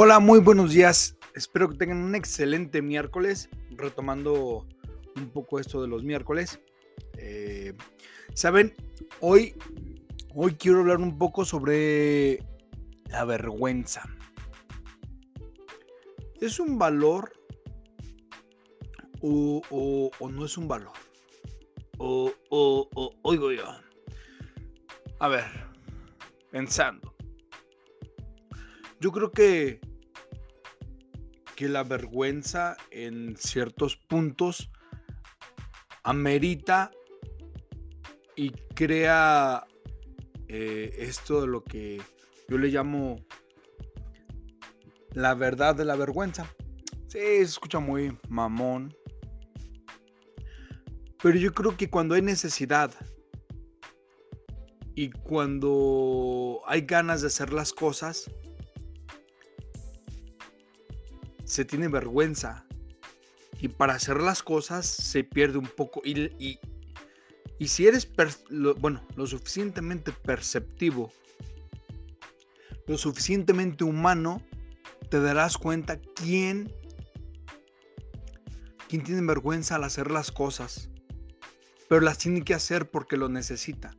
[0.00, 1.16] Hola, muy buenos días.
[1.34, 4.64] Espero que tengan un excelente miércoles, retomando
[5.16, 6.60] un poco esto de los miércoles.
[7.16, 7.74] Eh,
[8.32, 8.76] Saben,
[9.18, 9.56] hoy,
[10.36, 12.44] hoy quiero hablar un poco sobre
[13.10, 14.04] la vergüenza.
[16.40, 17.32] ¿Es un valor
[19.20, 19.60] o,
[20.20, 20.94] o no es un valor?
[21.98, 22.32] O,
[23.22, 23.64] oigo yo.
[25.18, 25.44] A ver,
[26.52, 27.16] pensando.
[29.00, 29.80] Yo creo que,
[31.58, 34.70] que la vergüenza en ciertos puntos
[36.04, 36.92] amerita
[38.36, 39.66] y crea
[40.46, 42.00] eh, esto de lo que
[42.48, 43.16] yo le llamo
[45.14, 46.46] la verdad de la vergüenza.
[47.08, 48.94] Sí, se escucha muy mamón.
[51.20, 52.94] Pero yo creo que cuando hay necesidad
[54.94, 58.30] y cuando hay ganas de hacer las cosas,
[61.48, 62.66] se tiene vergüenza.
[63.60, 66.02] Y para hacer las cosas se pierde un poco.
[66.04, 66.58] Y,
[67.58, 68.08] y, si eres,
[68.50, 71.10] lo, bueno, lo suficientemente perceptivo,
[72.86, 74.42] lo suficientemente humano,
[75.10, 76.72] te darás cuenta quién,
[78.86, 80.90] quién tiene vergüenza al hacer las cosas.
[81.88, 83.96] Pero las tiene que hacer porque lo necesita.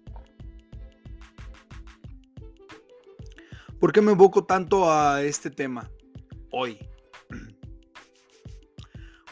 [3.79, 5.89] ¿Por qué me evoco tanto a este tema
[6.51, 6.77] hoy?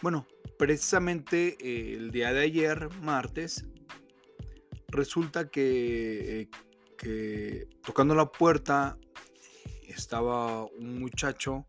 [0.07, 0.25] Bueno,
[0.57, 3.65] precisamente eh, el día de ayer, martes,
[4.87, 6.47] resulta que,
[6.97, 8.97] que tocando la puerta
[9.85, 11.67] estaba un muchacho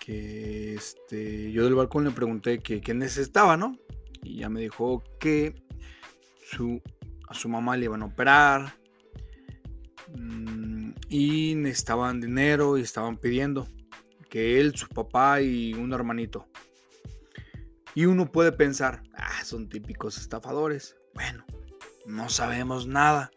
[0.00, 3.78] que este, yo del balcón le pregunté que, qué necesitaba, ¿no?
[4.24, 5.54] Y ya me dijo que
[6.44, 6.82] su,
[7.28, 8.74] a su mamá le iban a operar
[10.18, 13.68] mm, y necesitaban dinero y estaban pidiendo
[14.32, 16.46] que él, su papá y un hermanito.
[17.94, 20.96] Y uno puede pensar, ah, son típicos estafadores.
[21.12, 21.44] Bueno,
[22.06, 23.30] no sabemos nada.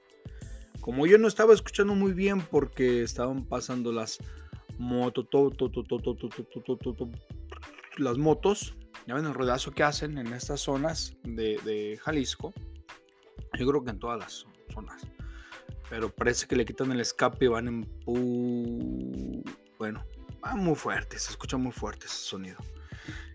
[0.80, 4.20] Como yo no estaba escuchando muy bien porque estaban pasando las
[4.78, 5.28] motos,
[7.98, 12.54] las motos, ya ven el rodazo que hacen en estas zonas de, de Jalisco.
[13.60, 15.06] Yo creo que en todas las zonas.
[15.90, 19.44] Pero parece que le quitan el escape y van en...
[19.78, 20.06] Bueno,
[20.54, 22.58] muy fuerte, se escucha muy fuerte ese sonido.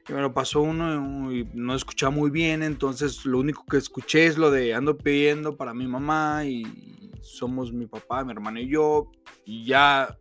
[0.08, 4.26] Y me lo pasó uno y no escuchaba muy bien, entonces lo único que escuché
[4.26, 8.68] es lo de ando pidiendo para mi mamá y somos mi papá, mi hermano y
[8.68, 9.10] yo.
[9.44, 10.18] Y ya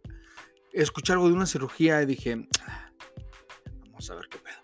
[0.74, 2.92] escuché algo de una cirugía y dije, ah,
[3.86, 4.60] vamos a ver qué pedo.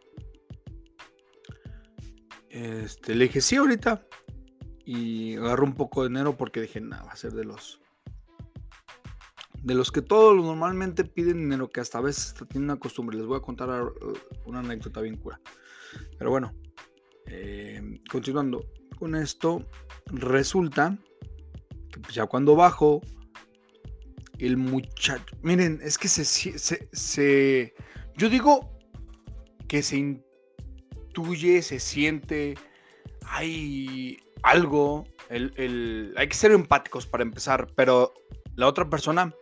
[2.50, 4.06] Este, le dije, sí, ahorita.
[4.86, 7.82] Y agarró un poco de dinero porque dije, nada, va a ser de los
[9.66, 13.18] de los que todos normalmente piden dinero, que hasta a veces tienen una costumbre.
[13.18, 14.14] Les voy a contar uh,
[14.46, 15.42] una anécdota bien cura.
[16.20, 16.54] Pero bueno,
[17.26, 18.64] eh, continuando
[19.00, 19.66] con esto,
[20.06, 20.96] resulta
[21.92, 23.02] que pues, ya cuando bajo,
[24.38, 27.74] el muchacho, miren, es que se, se,
[28.16, 28.78] yo digo
[29.68, 32.54] que se intuye, se siente,
[33.26, 38.14] hay algo, el, hay que ser empáticos para empezar, pero
[38.56, 39.34] la otra persona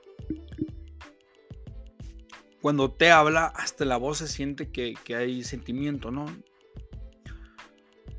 [2.63, 6.27] cuando te habla, hasta la voz se siente que, hay sentimiento, ¿no?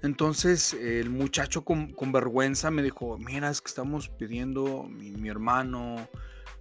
[0.02, 6.10] Entonces el muchacho con, vergüenza me dijo, mira, es que estamos pidiendo mi, hermano,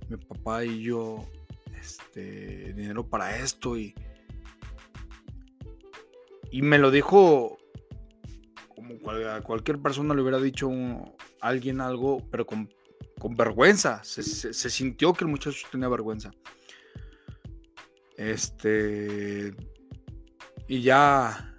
[0.07, 1.29] mi papá y yo
[1.77, 3.93] este, dinero para esto y,
[6.51, 7.57] y me lo dijo
[8.77, 8.97] como
[9.43, 12.69] cualquier persona le hubiera dicho a alguien algo, pero con,
[13.31, 14.01] vergüenza.
[14.05, 16.31] se, sintió que el muchacho tenía vergüenza.
[18.17, 19.53] Este.
[20.67, 21.49] Y ya.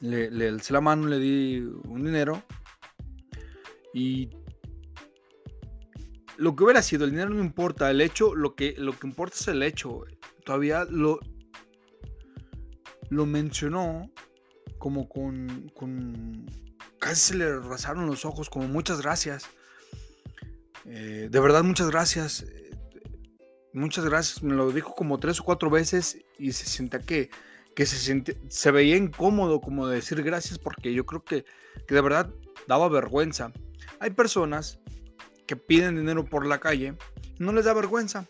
[0.00, 2.42] Le, le alcé la mano, le di un dinero.
[3.94, 4.30] Y.
[6.36, 7.90] Lo que hubiera sido, el dinero no importa.
[7.90, 10.04] El hecho, lo que, lo que importa es el hecho.
[10.44, 11.20] Todavía lo.
[13.10, 14.10] Lo mencionó
[14.78, 16.46] como con, con
[17.00, 19.44] casi se le rasaron los ojos, como muchas gracias.
[20.84, 22.44] Eh, de verdad, muchas gracias.
[23.72, 24.42] Muchas gracias.
[24.42, 27.30] Me lo dijo como tres o cuatro veces y se sentía que,
[27.74, 31.44] que se, se veía incómodo como decir gracias porque yo creo que,
[31.86, 32.30] que de verdad
[32.66, 33.52] daba vergüenza.
[34.00, 34.78] Hay personas
[35.46, 36.96] que piden dinero por la calle
[37.40, 38.26] no les da vergüenza.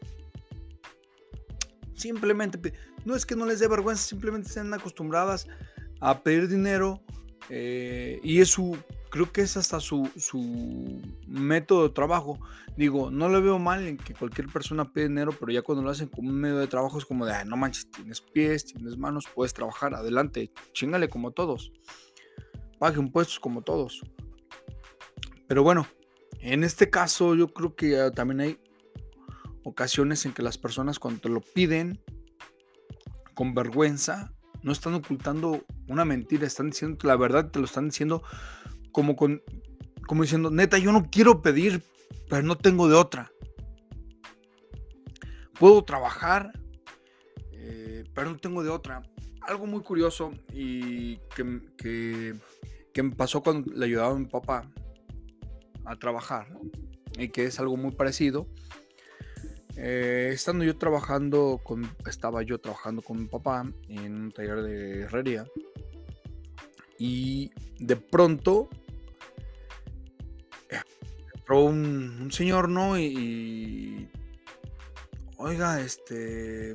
[1.95, 2.73] Simplemente,
[3.05, 5.47] no es que no les dé vergüenza, simplemente están acostumbradas
[6.01, 7.03] a pedir dinero
[7.51, 8.79] eh, y es su,
[9.11, 10.09] creo que es hasta su,
[11.27, 12.39] método de trabajo.
[12.77, 15.91] Digo, no le veo mal en que cualquier persona pide dinero, pero ya cuando lo
[15.91, 19.27] hacen como un medio de trabajo es como de, no manches, tienes pies, tienes manos,
[19.35, 21.73] puedes trabajar, adelante, chingale como todos.
[22.79, 24.01] Pague impuestos como todos.
[25.47, 25.87] Pero bueno,
[26.39, 28.59] en este caso yo creo que ah, también hay
[29.65, 32.01] ocasiones en que las personas cuando te lo piden
[33.35, 38.23] con vergüenza, no están ocultando una mentira, están diciendo la verdad, te lo están diciendo
[38.93, 39.43] como con
[40.11, 41.85] como diciendo, neta, yo no quiero pedir,
[42.29, 43.31] pero no tengo de otra.
[45.57, 46.51] Puedo trabajar,
[47.53, 49.03] eh, pero no tengo de otra.
[49.43, 51.61] Algo muy curioso y que,
[52.93, 54.69] que, me pasó cuando le ayudaba a mi papá
[55.85, 56.49] a trabajar,
[57.17, 58.49] y que es algo muy parecido.
[59.77, 65.03] Eh, estando yo trabajando con, estaba yo trabajando con mi papá en un taller de
[65.03, 65.47] herrería
[67.01, 68.69] y de pronto
[71.59, 72.99] un, señor, ¿no?
[72.99, 74.09] Y,
[75.37, 76.75] oiga, este,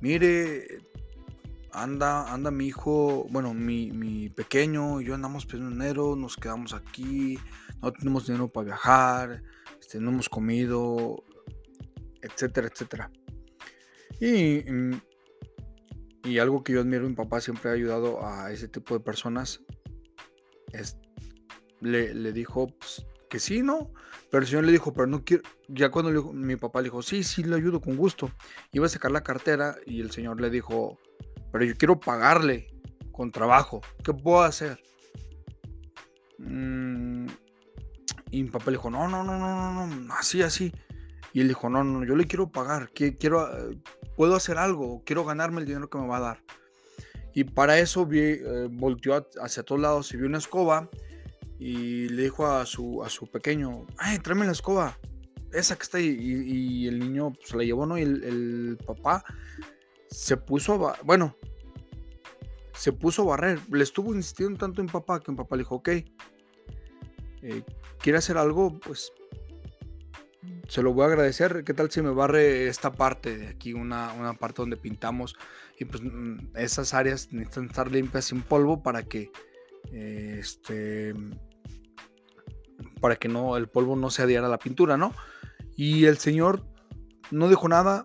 [0.00, 0.80] mire,
[1.72, 7.38] anda, anda mi hijo, bueno, mi, mi pequeño, yo andamos dinero, nos quedamos aquí,
[7.82, 9.42] no tenemos dinero para viajar,
[9.80, 11.22] este, no hemos comido,
[12.22, 13.10] etcétera, etcétera.
[14.20, 14.64] Y,
[16.24, 19.60] y algo que yo admiro, mi papá siempre ha ayudado a ese tipo de personas,
[20.72, 20.96] es,
[21.80, 23.92] le, le dijo pues, que sí, ¿no?
[24.30, 27.22] Pero el señor le dijo, pero no quiero, ya cuando mi papá le dijo, sí,
[27.22, 28.30] sí, le ayudo con gusto,
[28.72, 30.98] iba a sacar la cartera y el señor le dijo,
[31.52, 32.68] pero yo quiero pagarle
[33.12, 34.82] con trabajo, ¿qué puedo hacer?
[36.38, 37.26] Mm,
[38.30, 40.72] y mi papá le dijo, no, no, no, no, no, no, así, así.
[41.32, 43.78] Y él dijo, no, no, yo le quiero pagar, quiero, eh,
[44.16, 46.44] puedo hacer algo, quiero ganarme el dinero que me va a dar.
[47.34, 50.88] Y para eso vi, eh, volteó hacia todos lados y vio una escoba
[51.58, 54.98] y le dijo a su, a su pequeño, ay, tráeme la escoba,
[55.52, 56.16] esa que está ahí.
[56.18, 57.96] Y, el niño pues, se la llevó, ¿no?
[57.96, 59.24] Y el, papá
[60.08, 61.36] se puso a, bueno,
[62.74, 63.60] se puso a barrer.
[63.70, 67.62] Le estuvo insistiendo tanto en papá que un papá le dijo, ok, eh,
[67.98, 69.12] quiere hacer algo, pues
[70.68, 71.64] se lo voy a agradecer.
[71.64, 75.36] ¿Qué tal si me barre esta parte de aquí, una, parte donde pintamos?
[75.78, 79.30] Y pues mm, esas áreas necesitan estar limpias sin polvo para que
[79.92, 81.14] este
[83.00, 85.12] para que no el polvo no se adhiera a la pintura, ¿no?
[85.76, 86.64] Y el señor
[87.30, 88.04] no dijo nada,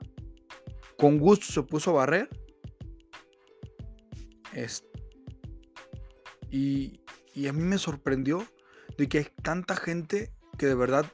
[0.97, 2.29] con gusto se puso a barrer.
[6.51, 6.99] y,
[7.33, 8.45] y a mí me sorprendió
[8.97, 11.05] de que hay tanta gente que de verdad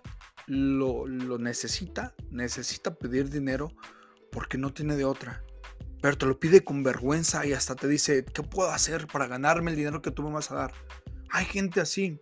[0.47, 1.07] lo,
[1.38, 3.71] necesita, necesita pedir dinero
[4.31, 5.44] porque no tiene de otra.
[6.06, 9.72] Pero te lo pide con vergüenza y hasta te dice, ¿qué puedo hacer para ganarme
[9.72, 10.72] el dinero que tú me vas a dar?
[11.31, 12.19] Hay gente así.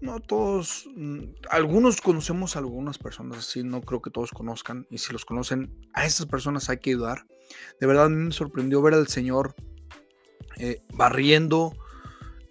[0.00, 4.86] No todos, mm, algunos conocemos a algunas personas así, no creo que todos conozcan.
[4.88, 7.26] Y si los conocen, a esas personas hay que ayudar.
[7.78, 9.54] De verdad me sorprendió ver al Señor
[10.56, 11.74] eh, barriendo,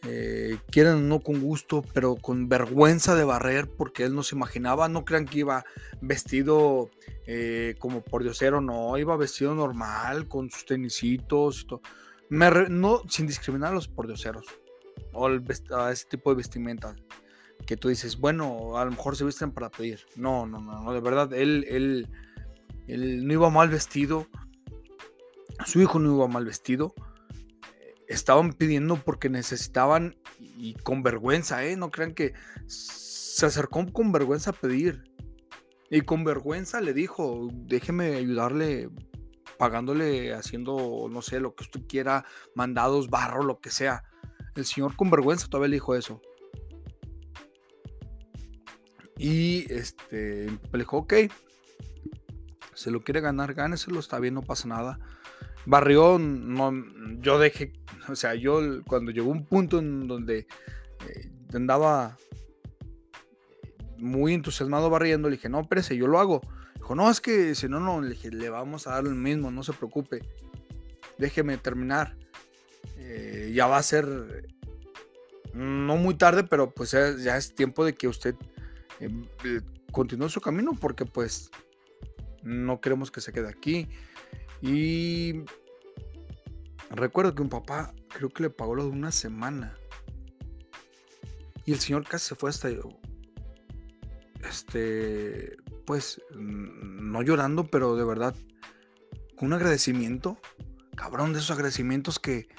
[0.03, 4.87] eh, quieren no con gusto, pero con vergüenza de barrer, porque él no se imaginaba,
[4.87, 5.65] no crean que iba
[5.99, 6.89] vestido
[7.25, 11.67] eh, como por diosero, no, iba vestido normal, con sus tenisitos,
[12.29, 14.45] no, sin discriminar a los pordioseros,
[15.11, 16.95] o a ese tipo de vestimenta,
[17.65, 20.93] que tú dices, bueno, a lo mejor se visten para pedir, no, no, no, no
[20.93, 21.65] de verdad, él,
[22.87, 24.27] él no iba mal vestido,
[25.65, 26.93] su hijo no iba mal vestido,
[28.09, 31.77] estaban pidiendo porque necesitaban y con vergüenza, ¿eh?
[31.77, 32.33] No crean que
[32.65, 35.03] se acercó con vergüenza a pedir.
[35.91, 38.89] Y con vergüenza le dijo, déjeme ayudarle
[39.57, 42.25] pagándole, haciendo, no sé, lo que usted quiera,
[42.55, 44.03] mandados, barro, lo que sea.
[44.55, 46.21] El señor con vergüenza todavía le dijo eso.
[49.17, 51.13] Y este, le dijo, ok,
[52.73, 54.99] se lo quiere ganar, gáneselo, está bien, no pasa nada.
[55.65, 56.71] Barrió, no,
[57.19, 57.73] yo dejé,
[58.07, 60.47] o sea, yo cuando llegó un punto en donde
[61.07, 62.17] eh, andaba
[63.97, 66.41] muy entusiasmado barriendo, le dije, no, espérese, yo lo hago.
[66.75, 69.51] Dijo, no, es que si no, no, le dije, le vamos a dar el mismo,
[69.51, 70.21] no se preocupe.
[71.17, 72.15] Déjeme terminar.
[72.97, 74.05] Eh, ya va a ser
[75.53, 78.35] no muy tarde, pero pues ya, es tiempo de que usted
[78.99, 81.49] eh, continúe su camino porque pues
[82.43, 83.87] no queremos que se quede aquí.
[84.61, 85.43] Y
[86.89, 89.75] recuerdo que un papá creo que le pagó lo de una semana.
[91.65, 92.69] Y el señor casi se fue hasta
[94.47, 98.35] este pues no llorando, pero de verdad
[99.35, 100.37] con un agradecimiento,
[100.95, 102.49] cabrón, de esos agradecimientos que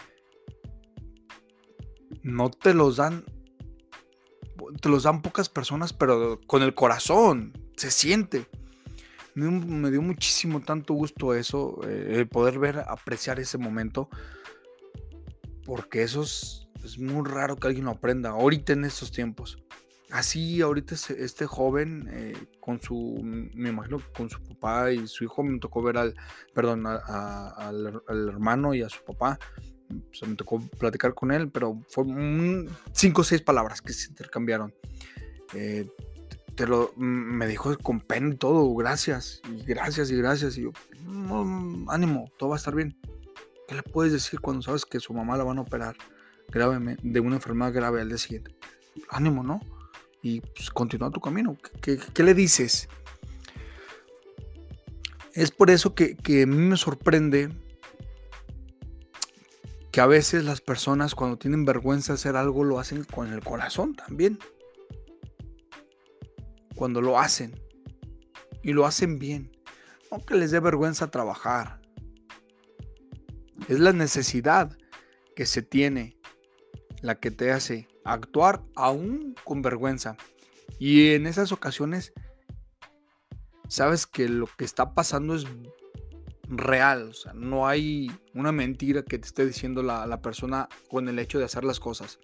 [2.23, 3.25] no te los dan,
[4.81, 8.49] te los dan pocas personas, pero con el corazón, se siente.
[9.35, 14.09] Me, dio muchísimo tanto gusto eso, eh, el poder ver, apreciar ese momento,
[15.65, 19.59] porque eso es, es muy raro que alguien lo aprenda ahorita en estos tiempos.
[20.11, 25.45] Así, ahorita este joven, eh, con su, me imagino con su papá y su hijo,
[25.45, 26.15] me tocó ver al,
[26.53, 29.39] perdón, al, hermano y a su papá.
[30.13, 32.05] Se me tocó platicar con él, pero fue
[32.93, 34.75] cinco o seis palabras que se intercambiaron.
[35.55, 35.89] Eh,
[36.67, 40.59] lo, me dijo con pena y todo, gracias, y gracias, y gracias.
[40.59, 40.73] Y yo,
[41.89, 42.97] ánimo, todo va a estar bien.
[43.69, 45.97] ¿Qué le puedes decir cuando sabes que su mamá la van a operar
[46.49, 48.55] gravemente, de una enfermedad grave al día siguiente?
[49.11, 49.61] Ánimo, ¿no?
[50.23, 51.57] y pues, continúa tu camino.
[51.81, 52.89] ¿Qué, le dices?
[55.33, 57.51] Es por eso que, que, a mí me sorprende
[59.91, 63.43] que a veces las personas cuando tienen vergüenza de hacer algo lo hacen con el
[63.43, 64.39] corazón también.
[66.81, 67.61] Cuando lo hacen
[68.63, 69.55] y lo hacen bien.
[70.11, 71.79] No que les dé vergüenza trabajar.
[73.69, 74.79] Es la necesidad
[75.37, 76.17] que se tiene
[77.03, 80.17] la que te hace actuar aún con vergüenza.
[80.79, 82.15] Y en esas ocasiones,
[83.69, 85.45] sabes que lo que está pasando es
[86.45, 91.45] real, no hay una mentira que te esté diciendo la, persona con el hecho de
[91.45, 92.21] hacer las cosas.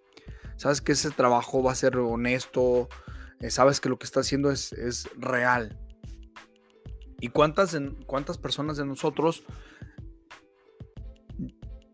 [0.57, 2.89] Sabes que ese trabajo va a ser honesto,
[3.41, 5.79] eh, sabes que lo que está haciendo es, es real.
[7.21, 7.77] ¿Y cuántas,
[8.07, 9.45] cuántas personas de nosotros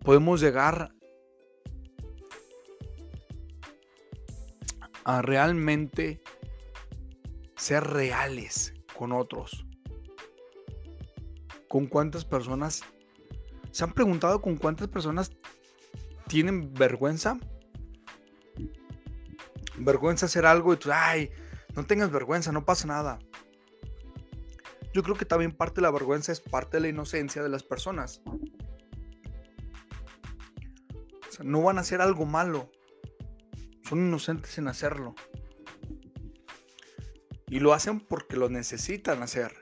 [0.04, 0.92] podemos llegar
[5.04, 6.22] a realmente
[7.56, 9.66] ser reales con otros.
[11.68, 12.82] ¿Con cuántas personas?
[13.70, 15.30] ¿Se han preguntado con cuántas personas
[16.28, 17.38] tienen vergüenza?
[19.84, 21.30] Vergüenza hacer algo y tú, ay,
[21.74, 23.18] no tengas vergüenza, no pasa nada.
[24.94, 27.62] Yo creo que también parte de la vergüenza es parte de la inocencia de las
[27.62, 28.20] personas.
[31.28, 32.70] O sea, no van a hacer algo malo
[33.92, 35.14] son inocentes en hacerlo.
[37.48, 39.52] Y lo hacen porque lo necesitan hacer.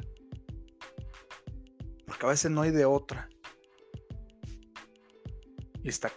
[2.06, 3.28] Porque a veces no hay de otra.
[5.82, 6.12] Y está,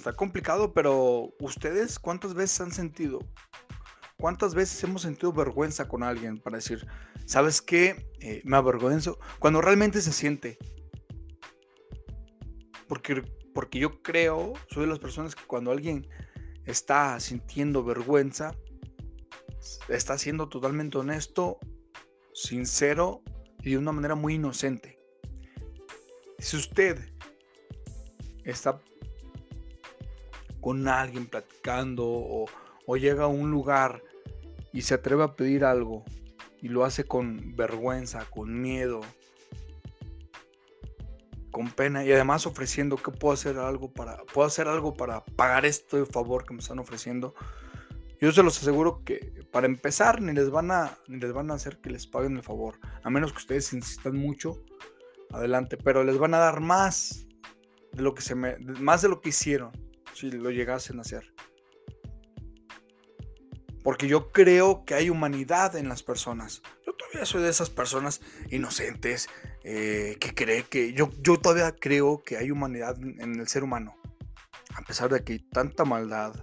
[0.00, 3.20] está complicado, pero ustedes cuántas veces han sentido,
[4.16, 6.86] cuántas veces hemos sentido vergüenza con alguien para decir,
[7.26, 8.10] ¿sabes qué?
[8.20, 9.18] Eh, me avergüenzo.
[9.38, 10.58] Cuando realmente se siente.
[12.88, 13.22] Porque,
[13.54, 16.08] porque yo creo, soy de las personas que cuando alguien
[16.64, 18.54] está sintiendo vergüenza,
[19.88, 21.58] está siendo totalmente honesto,
[22.32, 23.22] sincero
[23.62, 24.98] y de una manera muy inocente.
[26.38, 27.12] Si usted
[28.44, 28.80] está
[30.60, 32.46] con alguien platicando o,
[32.96, 34.02] llega a un lugar
[34.72, 36.04] y se atreve a pedir algo
[36.60, 39.00] y lo hace con vergüenza, con miedo,
[41.52, 45.66] con pena y además ofreciendo que puedo hacer algo para puedo hacer algo para pagar
[45.66, 47.32] este favor que me están ofreciendo.
[48.20, 51.54] Yo se los aseguro que para empezar ni les van a ni les van a
[51.54, 54.64] hacer que les paguen el favor, a menos que ustedes insistan mucho.
[55.30, 57.28] Adelante, pero les van a dar más
[57.92, 59.70] de lo que se me más de lo que hicieron
[60.20, 61.32] si lo llegasen a hacer.
[63.82, 66.62] Porque yo creo que hay humanidad en las personas.
[66.86, 69.28] Yo todavía soy de esas personas inocentes
[69.64, 73.96] eh, que cree que yo, yo todavía creo que hay humanidad en el ser humano.
[74.74, 76.34] A pesar de que hay tanta maldad,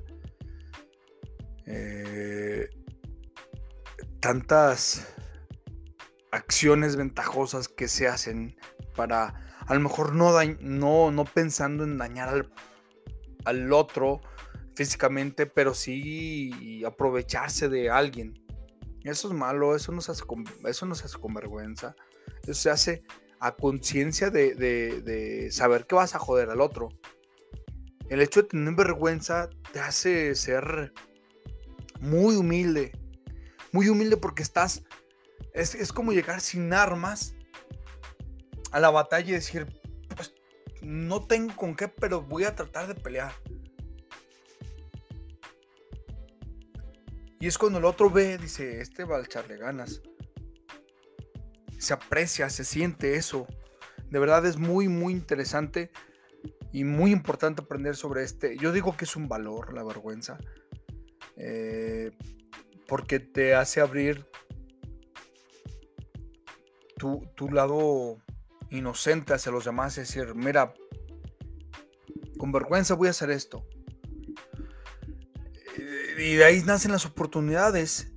[1.68, 2.70] eh,
[4.20, 5.08] tantas
[6.32, 8.58] acciones ventajosas que se hacen
[8.96, 12.52] para a lo mejor no, no, no pensando en dañar al,
[13.48, 14.20] al otro
[14.76, 18.34] físicamente, pero sí aprovecharse de alguien.
[19.04, 21.96] Eso es malo, eso no se hace con, hace con vergüenza.
[22.44, 23.04] Eso se hace
[23.40, 26.90] a conciencia de, saber que vas a joder al otro.
[28.10, 30.94] El hecho de tener vergüenza te hace ser
[32.02, 32.92] muy humilde.
[33.72, 34.84] Muy humilde porque estás...
[35.54, 37.34] Es, es como llegar sin armas
[38.72, 39.68] a la batalla y decir,
[40.88, 43.34] no tengo con qué, pero voy a tratar de pelear.
[47.40, 50.02] Y es cuando el otro ve, dice, este va a echarle ganas
[51.78, 53.48] se aprecia, se siente eso.
[54.10, 55.92] De verdad es muy, muy interesante
[56.72, 58.58] y muy importante aprender sobre este.
[58.58, 60.38] Yo digo que es un valor la vergüenza,
[61.36, 62.12] eh,
[62.88, 64.26] porque te hace abrir
[66.98, 68.18] tu, tu lado
[68.70, 70.74] inocente hacia los demás, es decir, mira,
[72.38, 73.66] con vergüenza voy a hacer esto.
[76.18, 78.12] y de ahí nacen las oportunidades.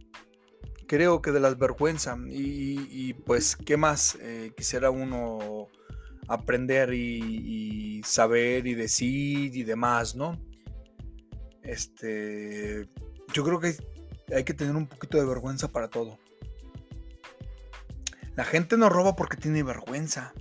[0.87, 2.17] Creo que de las vergüenza.
[2.29, 5.69] Y, pues, ¿qué más eh, quisiera uno
[6.27, 10.41] aprender y, saber y decir y demás, ¿no?
[11.63, 12.89] Este,
[13.35, 13.77] yo creo que
[14.35, 16.19] hay que tener un poquito de vergüenza para todo.
[18.41, 20.33] La gente no roba porque tiene vergüenza.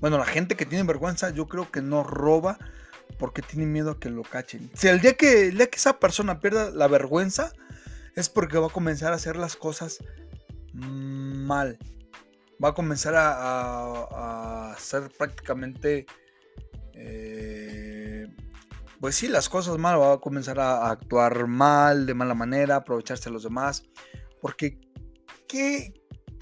[0.00, 2.60] Bueno, la gente que tiene vergüenza, yo creo que no roba
[3.18, 4.70] porque tiene miedo a que lo cachen.
[4.72, 7.52] Si el día que, el día que esa persona pierda la vergüenza,
[8.14, 9.98] es porque va a comenzar a hacer las cosas
[10.72, 11.76] mal
[12.62, 16.06] va a comenzar a, hacer prácticamente,
[16.94, 18.28] eh,
[19.00, 23.24] pues sí, las cosas mal, va a comenzar a, actuar mal, de mala manera, aprovecharse
[23.24, 23.82] de los demás,
[24.40, 24.78] porque
[25.48, 25.92] ¿qué,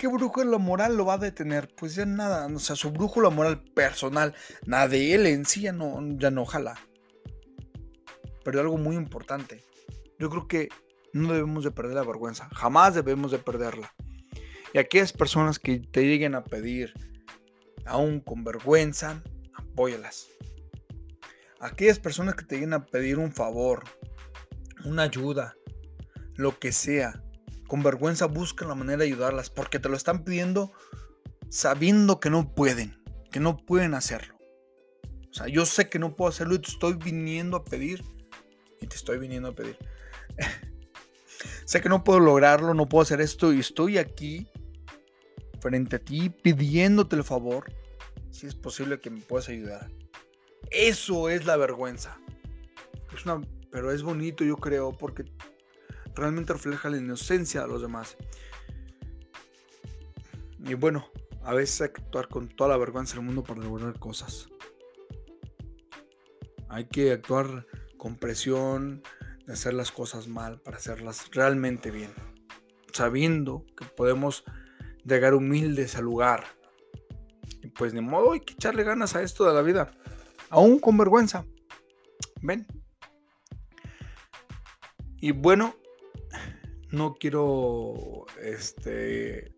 [0.01, 1.69] qué brújula moral lo va a detener?
[1.77, 5.73] Pues ya nada, o sea, su brújula moral personal, nada de él en sí ya
[5.73, 6.75] no, ya no jala.
[8.43, 9.63] Pero algo muy importante,
[10.19, 10.69] yo creo que
[11.13, 13.93] no debemos de perder la vergüenza, jamás debemos de perderla.
[14.73, 16.95] Y aquellas personas que te lleguen a pedir,
[17.85, 20.29] aún con vergüenza, apóyalas.
[21.61, 23.85] Aquellas personas que te lleguen a pedir un favor,
[24.87, 25.57] una ayuda,
[26.37, 27.23] lo que sea,
[27.71, 30.73] con vergüenza busca la manera de ayudarlas porque te lo están pidiendo
[31.51, 33.01] sabiendo que no pueden,
[33.31, 34.37] que no pueden hacerlo.
[35.31, 38.03] O sea, yo sé que no puedo hacerlo y te estoy viniendo a pedir
[38.81, 39.79] y te estoy viniendo a pedir.
[41.65, 44.49] sé que no puedo lograrlo, no puedo hacer esto y estoy aquí
[45.61, 47.73] frente a ti pidiéndote el favor,
[48.33, 49.93] si es posible que me puedas ayudar.
[50.73, 52.19] Eso es la vergüenza.
[53.15, 55.25] Es una, pero es bonito, yo creo, porque
[56.15, 58.17] realmente refleja la inocencia de los demás.
[60.59, 61.09] Y bueno,
[61.43, 64.49] a veces hay que actuar con toda la vergüenza del mundo para lograr cosas.
[66.69, 69.03] Hay que actuar con presión,
[69.47, 72.13] de hacer las cosas mal para hacerlas realmente bien.
[72.93, 74.45] Sabiendo que podemos
[75.05, 76.45] llegar humildes al lugar.
[77.63, 79.91] Y pues de modo hay que echarle ganas a esto de la vida.
[80.51, 81.45] Aún con vergüenza.
[82.43, 82.67] ¿Ven?
[85.21, 85.75] Y bueno,
[86.91, 89.55] no quiero este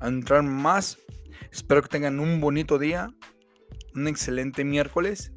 [0.00, 0.98] entrar más.
[1.50, 3.08] Espero que tengan un bonito día,
[3.94, 5.32] un excelente miércoles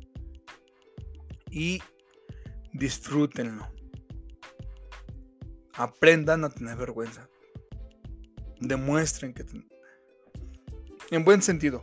[1.50, 1.82] y
[2.74, 3.68] disfrútenlo.
[5.74, 7.32] Aprendan a tener vergüenza
[8.62, 9.44] demuestren que...
[11.10, 11.82] En buen sentido.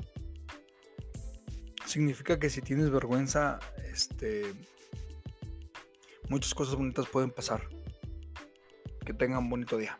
[1.84, 3.58] Significa que si tienes vergüenza,
[3.92, 4.54] este,
[6.28, 7.68] muchas cosas bonitas pueden pasar.
[9.08, 9.98] Que tengan un bonito día.